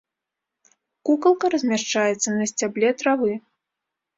Кукалка 1.09 1.45
размяшчаецца 1.55 2.29
на 2.39 2.51
сцябле 2.53 2.89
травы. 3.03 3.31